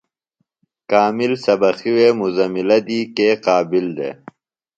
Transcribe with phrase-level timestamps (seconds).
[0.91, 4.15] کامل سبقیۡ وے مزملہ دی کے قابل دےۡ؟